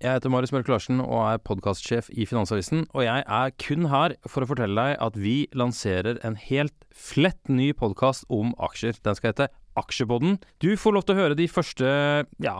[0.00, 2.86] jeg heter Marius Mørk Larsen og er podkastsjef i Finansavisen.
[2.96, 7.52] Og jeg er kun her for å fortelle deg at vi lanserer en helt flett
[7.52, 8.96] ny podkast om aksjer.
[9.04, 10.38] Den skal hete Aksjepodden.
[10.60, 11.86] Du får lov til å høre de første
[12.42, 12.56] ja,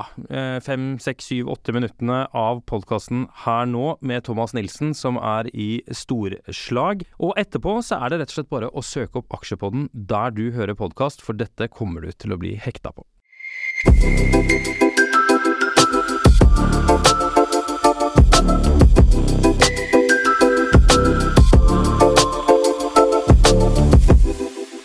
[0.62, 5.82] fem, seks, syv, åtte minuttene av podkasten her nå med Thomas Nilsen, som er i
[5.91, 7.02] storslag.
[7.19, 10.47] Og etterpå så er det rett og slett bare å søke opp Aksjepodden der du
[10.54, 13.08] hører podkast, for dette kommer du til å bli hekta på.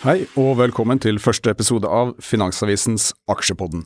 [0.06, 3.82] Hei og velkommen til første episode av Finansavisens Aksjepodden.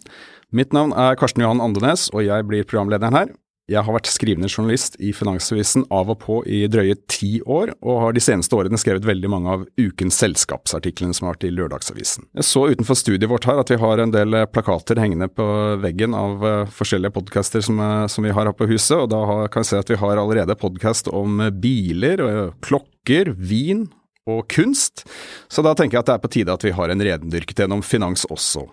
[0.51, 3.29] Mitt navn er Karsten Johan Andenes, og jeg blir programlederen her.
[3.71, 8.01] Jeg har vært skrivende journalist i Finansavisen av og på i drøye ti år, og
[8.03, 12.27] har de seneste årene skrevet veldig mange av ukens selskapsartiklene som har vært i Lørdagsavisen.
[12.35, 15.45] Jeg så utenfor studiet vårt her at vi har en del plakater hengende på
[15.79, 16.43] veggen av
[16.81, 17.79] forskjellige podcaster som,
[18.11, 20.59] som vi har her på huset, og da kan jeg se at vi har allerede
[20.59, 22.25] podkast om biler,
[22.59, 23.87] klokker, vin
[24.29, 25.05] og kunst,
[25.49, 27.83] så da tenker jeg at det er på tide at vi har en rendyrket gjennom
[27.85, 28.67] finans også.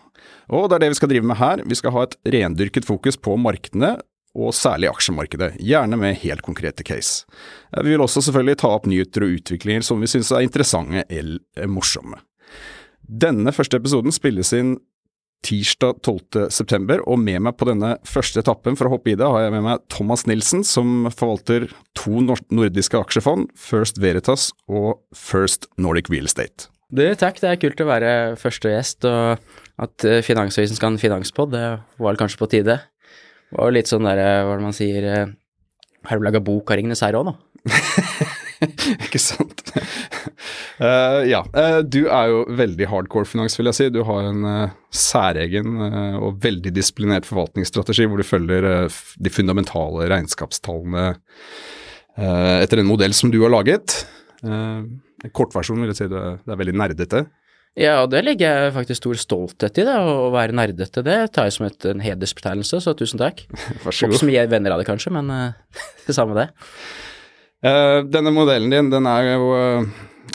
[0.52, 3.18] Og det er det vi skal drive med her, vi skal ha et rendyrket fokus
[3.18, 3.96] på markedene,
[4.36, 7.24] og særlig aksjemarkedet, gjerne med helt konkrete case.
[7.72, 11.70] Vi vil også selvfølgelig ta opp nyheter og utviklinger som vi synes er interessante eller
[11.72, 12.20] morsomme.
[13.06, 14.76] Denne første episoden spilles inn
[15.44, 16.46] tirsdag 12.
[16.54, 19.54] september, og med meg på denne første etappen for å hoppe i det, har jeg
[19.54, 26.30] med meg Thomas Nilsen, som forvalter to nordiske aksjefond, First Veritas og First Nordic Real
[26.30, 26.70] Estate.
[26.86, 30.94] Du, takk, det er kult å være første gjest, og at eh, Finansavisen skal ha
[30.94, 31.64] en finanspod, det
[32.02, 32.78] var kanskje på tide.
[33.50, 35.08] Det var jo litt sånn der, hva er det man sier,
[36.06, 37.34] har du laga bok av Ringenes herre òg, nå?
[39.06, 39.66] Ikke sant.
[40.80, 43.86] Uh, ja, uh, du er jo veldig hardcore finans, vil jeg si.
[43.94, 45.80] Du har en uh, særegen
[46.20, 51.10] og veldig disiplinert forvaltningsstrategi hvor du følger de fundamentale regnskapstallene
[52.16, 53.92] etter en modell som du har laget.
[54.40, 57.20] En kortversjon vil jeg si det, det er veldig nerdete.
[57.76, 61.04] Ja, og det legger jeg faktisk stor stolthet i, det, å være nerdete.
[61.04, 63.44] Det tar jeg som et, en hedersbetegnelse, så tusen takk.
[63.84, 64.16] Vær så god.
[64.16, 65.28] Ikke så mye venner av det, kanskje, men
[66.08, 66.48] det samme det.
[68.16, 69.52] Denne modellen din, den er jo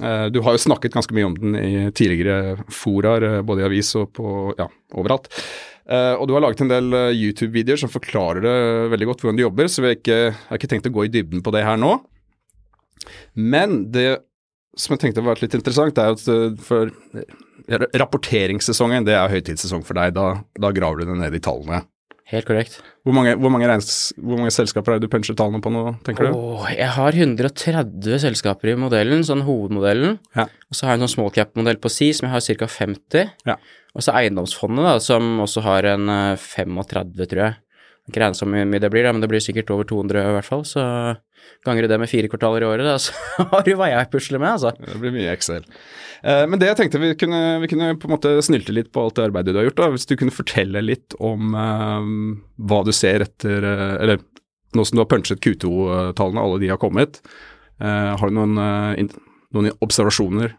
[0.02, 3.92] Du har jo snakket ganske mye om den i tidligere foraer, uh, både i avis
[4.00, 4.66] og på ja,
[4.98, 5.30] overalt.
[5.92, 8.56] og du har laget en del YouTube-videoer som forklarer det
[8.94, 11.06] veldig godt hvordan du jobber, så vi har ikke, jeg har ikke tenkt å gå
[11.06, 11.96] i dybden på det her nå.
[13.36, 14.22] Men det
[14.80, 16.94] som jeg tenkte var litt interessant, er at for
[17.70, 20.16] rapporteringssesongen, det er høytidssesong for deg.
[20.16, 21.84] Da, da graver du deg ned i tallene.
[22.32, 22.78] Helt korrekt.
[23.04, 25.84] Hvor mange, hvor mange, regns, hvor mange selskaper er det du puncher tallene på nå,
[26.08, 26.38] tenker du?
[26.38, 30.16] Oh, jeg har 130 selskaper i modellen, sånn hovedmodellen.
[30.38, 30.48] Ja.
[30.72, 32.70] Og så har jeg en sånn small cap-modell på si som jeg har ca.
[32.72, 33.34] 50.
[33.52, 33.58] Ja.
[33.92, 36.08] Og så eiendomsfondet, da, som også har en
[36.40, 37.60] 35, tror jeg.
[38.10, 40.48] Ikke regne så mye det blir, da, men det blir sikkert over 200 i hvert
[40.48, 40.64] fall.
[40.66, 40.82] Så
[41.66, 44.42] ganger du det med fire kvartaler i året, da, så har du hva jeg pusler
[44.42, 44.74] med, altså.
[44.78, 45.68] Det blir mye Excel.
[46.26, 49.06] Eh, men det jeg tenkte vi kunne, vi kunne på en måte snylte litt på
[49.06, 49.84] alt det arbeidet du har gjort.
[49.84, 52.12] da, Hvis du kunne fortelle litt om um,
[52.58, 54.22] hva du ser etter Eller
[54.78, 57.20] nå som du har punchet Q2-tallene, alle de har kommet.
[57.82, 59.22] Uh, har du noen, uh,
[59.52, 60.56] noen observasjoner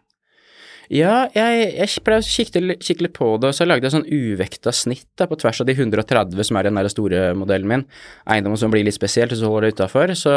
[0.93, 2.61] ja, jeg, jeg pleier å kikke,
[3.01, 5.75] litt på det, og så lagde jeg sånn uvekta snitt da, på tvers av de
[5.77, 7.85] 130 som er den der store modellen min.
[8.29, 10.13] Eiendommen som blir litt spesielt, og så holder det utafor.
[10.19, 10.35] Så,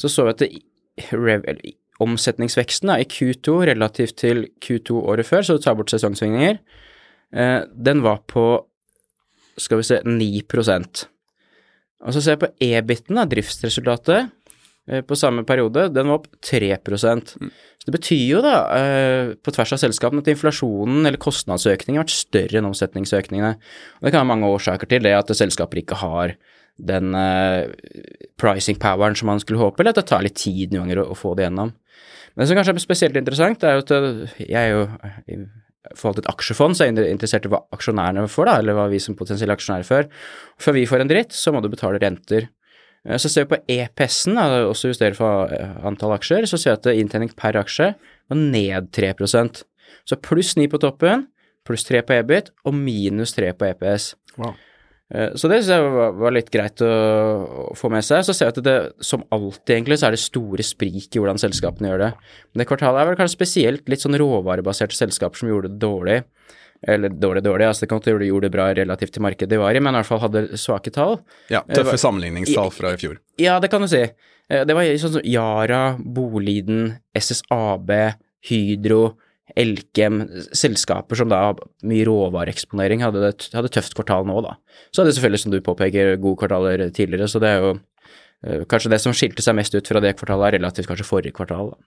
[0.00, 5.64] så jeg at det, omsetningsveksten da, i Q2 relativt til Q2 året før, så du
[5.64, 6.58] tar bort sesongsvingninger,
[7.36, 8.46] eh, den var på
[9.56, 11.06] skal vi se 9%
[12.04, 14.28] Og så ser jeg på EBIT-en, driftsresultatet.
[14.88, 19.54] Eh, på samme periode, den var opp 3 Så det betyr jo da, eh, på
[19.54, 23.56] tvers av selskapene, at inflasjonen eller kostnadsøkningen har vært større enn omsetningsøkningene.
[24.00, 26.36] Og det kan ha mange årsaker til det, at selskaper ikke har
[26.76, 27.72] den uh,
[28.36, 31.16] pricing poweren som man skulle håpe, eller at det tar litt tid noen ganger å,
[31.16, 31.72] få det gjennom.
[32.34, 33.94] Men det som kanskje er spesielt interessant, er jo at
[34.44, 34.82] jeg er jo
[35.86, 38.76] i forhold til et aksjefond, så er jeg interessert i hva aksjonærene får, da, eller
[38.76, 40.08] hva vi som potensielle aksjonærer får.
[40.62, 42.48] Før vi får en dritt, så må du betale renter.
[43.06, 46.76] Eh, så ser vi på EPS-en, også justert for eh, antall aksjer, så ser vi
[46.80, 47.94] at inntjening per aksje
[48.26, 49.64] var ned 3%
[50.06, 51.26] Så pluss 9 på toppen,
[51.66, 54.14] pluss 3 på EBIT og minus 3 på EPS.
[54.38, 54.54] Wow.
[55.14, 58.24] Eh, så det syns jeg var, litt greit å, å, få med seg.
[58.26, 58.76] Så ser jeg at det,
[59.06, 62.12] som alltid, egentlig, så er det store sprik i hvordan selskapene gjør det.
[62.50, 66.20] Men det kvartalet er vel kanskje spesielt litt sånn råvarebaserte selskaper som gjorde det dårlig.
[66.84, 69.76] Eller dårlig, dårlig, altså det kan ikke gjøre det bra relativt til markedet de var
[69.76, 71.18] i, men i hvert fall hadde svake tall.
[71.52, 73.20] Ja, tøffe sammenligningstall fra i fjor.
[73.40, 74.02] Ja, det kan du si.
[74.04, 77.94] Eh, det var sånn som Yara, Boliden, SSAB,
[78.50, 79.16] Hydro,
[79.56, 80.20] Elkem,
[80.58, 84.56] selskaper som da har mye råvareeksponering, hadde, hadde tøft kvartal nå, da.
[84.90, 88.90] Så hadde selvfølgelig, som du påpeker, gode kvartaler tidligere, så det er jo uh, kanskje
[88.92, 91.80] det som skilte seg mest ut fra det kvartalet, er relativt kanskje forrige kvartal, da.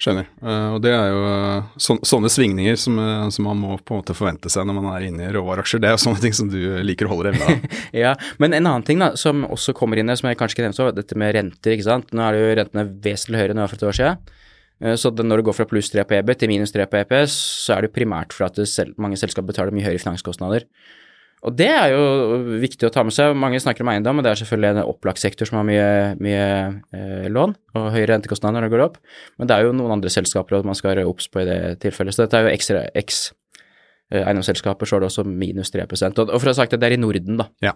[0.00, 0.30] Skjønner.
[0.40, 2.96] Uh, og det er jo uh, så, sånne svingninger som,
[3.28, 5.82] som, man må på en måte forvente seg når man er inne i råvareaksjer.
[5.82, 7.74] Det er jo sånne ting som du liker å holde deg unna.
[8.04, 10.80] ja, men en annen ting da, som også kommer inn som jeg kanskje ikke nevnte,
[10.80, 12.14] så, dette med renter, ikke sant.
[12.16, 14.38] Nå er det jo rentene vesentlig høyere enn det var for et år siden.
[14.80, 17.36] Eh, så når det går fra pluss 3 på EB til minus 3 på EPS,
[17.66, 20.66] så er det primært for at selv, mange selskap betaler mye høyere finanskostnader.
[21.40, 23.32] Og det er jo viktig å ta med seg.
[23.38, 25.90] Mange snakker om eiendom, og det er selvfølgelig en opplagt sektor som har mye,
[26.20, 26.46] mye
[26.92, 28.98] eh, lån og høyere rentekostnader når det går opp.
[29.40, 32.16] Men det er jo noen andre selskaper man skal være obs på i det tilfellet.
[32.16, 33.22] Så dette er jo ekstra X
[34.12, 36.82] eh, eiendomsselskaper, så er det også minus 3 Og, og for å ha sagt det,
[36.82, 37.48] det er i Norden, da.
[37.64, 37.72] Ja.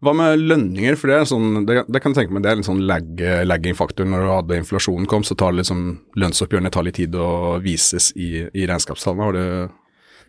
[0.00, 2.58] Hva med lønninger, for det, er sånn, det, det kan jeg tenke meg det er
[2.58, 3.06] en sånn lag,
[3.44, 4.08] lagging-faktor.
[4.08, 5.84] Når du hadde inflasjonen kom, så tar det liksom,
[6.18, 9.28] lønnsoppgjørene tar litt tid å vises i, i regnskapstallene.
[9.28, 9.79] Har du?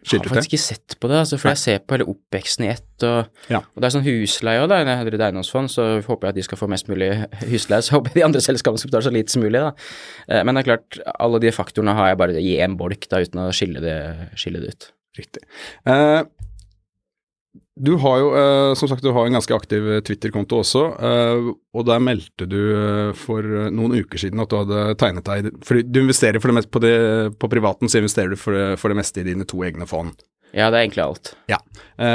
[0.01, 2.69] Jeg har faktisk ikke sett på det, altså, for jeg ser på hele oppveksten i
[2.71, 3.05] ett.
[3.05, 3.59] Og, ja.
[3.61, 6.45] og, det er sånn husleie òg, når jeg et eiendomsfond, så håper jeg at de
[6.47, 7.11] skal få mest mulig
[7.51, 7.85] husleie.
[7.85, 9.71] Så håper jeg de andre selskapene skal betale så lite som mulig, da.
[10.27, 13.21] Eh, men det er klart, alle de faktorene har jeg bare i én bolk, da,
[13.21, 13.97] uten å skille det,
[14.41, 14.89] skille det ut.
[15.19, 15.45] Riktig.
[15.91, 16.21] Eh,
[17.81, 21.47] du har jo, eh, som sagt, du har en ganske aktiv eh, Twitter-konto også, eh,
[21.73, 25.81] og der meldte du eh, for noen uker siden at du hadde tegnet deg For
[25.81, 26.93] du investerer for det meste på, det,
[27.41, 30.13] på privaten, så investerer du for det, for det, meste i dine to egne fond.
[30.51, 31.33] Ja, det er egentlig alt.
[31.47, 31.57] Ja,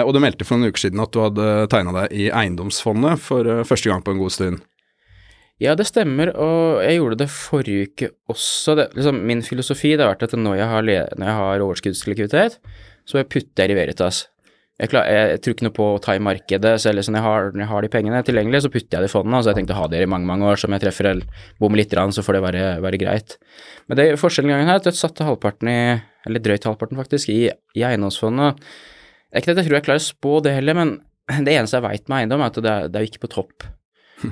[0.05, 3.49] Og du meldte for noen uker siden at du hadde tegna deg i Eiendomsfondet for
[3.65, 4.61] første gang på en god stund.
[5.57, 8.75] Ja, det stemmer, og jeg gjorde det forrige uke også.
[8.77, 12.59] Det, liksom, min filosofi har vært at når jeg har, når jeg har overskuddslikviditet,
[13.09, 14.27] så putter jeg i Veritas.
[14.77, 16.75] Jeg, klar, jeg, tror ikke noe på å ta i markedet.
[16.83, 19.39] Så om jeg har, jeg har de pengene tilgjengelig, så putter jeg det i fondet.
[19.39, 21.47] Altså, jeg tenkte å ha det i mange mange år, så om jeg treffer eller
[21.63, 23.39] bommer litt, så får det være, være greit.
[23.89, 25.79] Men det forskjellen gangen her, at jeg satte halvparten i,
[26.29, 28.61] eller drøyt halvparten faktisk, i, i eiendomsfondet.
[28.61, 30.95] Det er ikke det jeg tror jeg klarer å spå det heller, men
[31.49, 33.71] det eneste jeg veit med eiendom, er at det er, det er ikke på topp.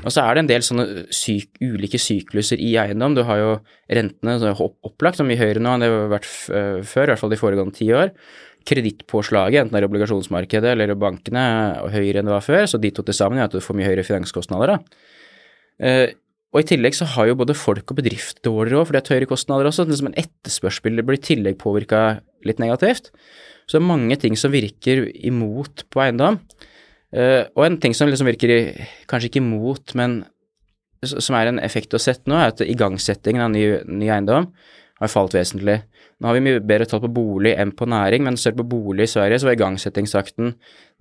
[0.01, 3.17] Og så er det en del sånne syk, ulike sykluser i eiendom.
[3.17, 3.51] Du har jo
[3.93, 7.33] rentene er opplagt, så mye høyere nå enn det har vært før, i hvert fall
[7.33, 8.13] de foregående ti år
[8.69, 11.45] kredittpåslaget, enten det er obligasjonsmarkedet eller bankene,
[11.79, 13.79] er høyere enn det var før, så de to til sammen gjør at du får
[13.79, 14.75] mye høyere finanskostnader.
[14.75, 15.01] da.
[15.85, 16.15] Eh,
[16.55, 19.17] og i tillegg så har jo både folk og bedrift dårligere òg, for det er
[19.17, 19.89] høyere kostnader også.
[19.89, 23.11] Det som en etterspørsel blir i tillegg påvirka litt negativt.
[23.67, 26.39] Så det er mange ting som virker imot på eiendom.
[27.15, 28.71] Uh, og en ting som liksom virker
[29.11, 30.23] kanskje ikke imot, men
[31.05, 34.49] som er en effekt å sette nå, er at igangsettingen av ny, ny eiendom
[35.05, 35.81] har falt vesentlig.
[36.21, 38.71] Nå har vi mye bedre tall på bolig enn på næring, men ser du på
[38.77, 40.55] bolig i Sverige, så var igangsettingsakten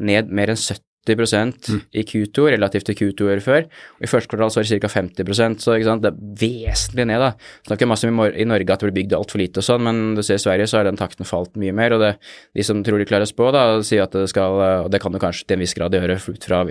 [0.04, 1.80] ned mer enn 70 mm.
[2.00, 3.66] i Q2 relativt til Q2 året før.
[3.98, 4.92] Og I første kvartal så var det ca.
[4.94, 7.20] 50% så det er vesentlig ned.
[7.20, 7.34] da.
[7.68, 10.24] Snakker masse om i Norge at det blir bygd altfor lite og sånn, men du
[10.24, 11.98] ser i Sverige så har den takten falt mye mer.
[11.98, 12.14] Og det,
[12.56, 15.12] de som tror de klarer å spå, da, sier at det skal, og det kan
[15.12, 16.64] du kanskje til en viss grad gjøre ut fra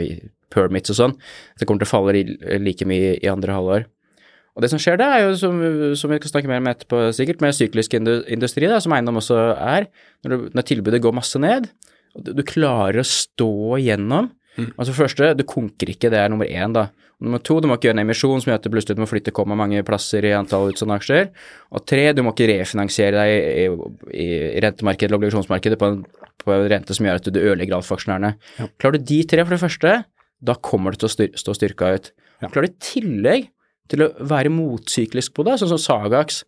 [0.53, 1.19] permits og sånn,
[1.61, 3.91] det kommer til å falle like mye i andre halvår.
[4.52, 5.61] Og det som skjer da, er jo, som,
[5.97, 9.38] som vi skal snakke mer om etterpå sikkert, med syklisk industri, da, som eiendom også
[9.54, 9.88] er,
[10.25, 11.71] når, du, når, tilbudet går masse ned,
[12.12, 14.28] og du, du klarer å stå igjennom
[14.59, 14.75] mm.
[14.76, 16.90] Altså første, du konker ikke, det er nummer én, da.
[17.23, 19.32] Nummer to, du må ikke gjøre en emisjon som gjør at du plutselig må flytte
[19.35, 21.28] komma mange plasser i antall utstående aksjer.
[21.71, 23.32] Og tre, du må ikke refinansiere deg
[23.62, 23.66] i,
[24.11, 26.00] i, i rentemarkedet eller obligasjonsmarkedet på en,
[26.42, 28.32] på en, rente som gjør at du ødelegger alt for aksjonærene.
[28.59, 28.66] Ja.
[28.82, 29.94] Klarer du de tre for det første,
[30.42, 32.11] da kommer det til å styr, stå styrka ut.
[32.42, 32.50] Ja.
[32.50, 33.51] Klarer du i tillegg
[33.91, 35.59] til å være motsyklisk på det.
[35.61, 36.43] Sånn som Sagax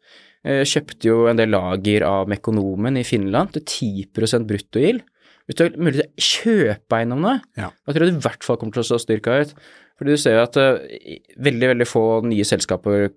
[0.45, 5.03] eh, kjøpte jo en del lager av Mekonomen i Finland til 10 bruttogild.
[5.47, 7.71] hvis du har mulighet til å kjøpe eiendom nå, Ja.
[7.85, 9.55] da tror jeg du i hvert fall kommer til å stå styrka ut.
[9.99, 13.11] Fordi du ser jo at eh, veldig, veldig få nye selskaper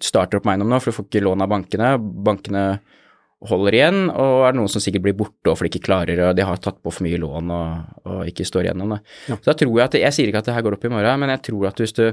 [0.00, 1.88] starter opp med eiendom nå, for du får ikke lån av bankene.
[1.98, 2.64] Bankene
[3.48, 6.34] holder igjen, og er det noen som sikkert blir borte for de ikke klarer og
[6.36, 8.98] de har tatt på for mye lån og, og ikke står igjennom det.
[9.32, 11.20] Så da tror jeg at Jeg sier ikke at det her går opp i morgen,
[11.24, 12.04] men jeg tror at hvis du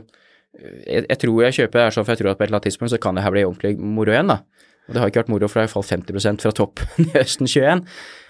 [0.58, 2.68] jeg, jeg tror jeg kjøper her sånn, for jeg tror at på et eller annet
[2.72, 4.40] tidspunkt så kan det her bli ordentlig moro igjen, da.
[4.88, 7.50] Og det har ikke vært moro, for det har falt 50% fra toppen i høsten
[7.52, 7.82] 21.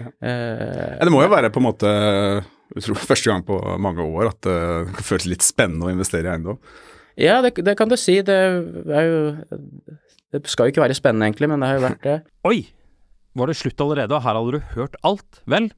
[0.02, 1.92] Eh, Ja, det må jo være på en måte
[2.82, 6.58] tror, første gang på mange år at det føles litt spennende å investere i eiendom.
[7.18, 8.20] ja, det, det kan du si.
[8.26, 9.20] Det er jo
[10.34, 12.18] Det skal jo ikke være spennende, egentlig, men det har jo vært det.
[12.50, 12.58] Oi!
[13.38, 15.40] Var det slutt allerede, og her hadde du hørt alt?
[15.46, 15.70] Vel,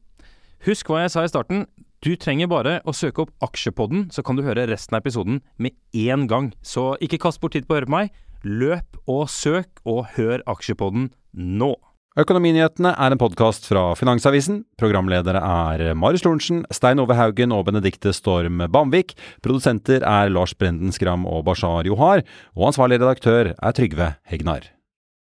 [0.65, 1.65] husk hva jeg sa i starten.
[1.99, 5.75] Du trenger bare å søke opp Aksjepodden, så kan du høre resten av episoden med
[5.91, 6.53] én gang.
[6.63, 8.13] Så ikke kast bort tid på å høre på meg.
[8.47, 11.73] Løp og søk, og hør Aksjepodden nå.
[12.19, 14.63] Økonominyhetene er en podkast fra Finansavisen.
[14.79, 19.17] Programledere er Marius Lorentzen, Stein Ove Haugen og Benedikte Storm Bamvik.
[19.43, 22.23] Produsenter er Lars Brenden Skram og Bashar Johar.
[22.55, 24.71] Og ansvarlig redaktør er Trygve Hegnar.